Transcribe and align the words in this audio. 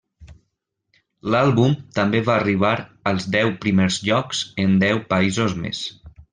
L'àlbum 1.35 1.75
també 1.99 2.23
va 2.31 2.33
arribar 2.37 2.73
als 3.13 3.29
deu 3.37 3.53
primers 3.67 4.01
llocs 4.09 4.43
en 4.67 4.77
deu 4.89 5.07
països 5.15 5.59
més. 5.65 5.87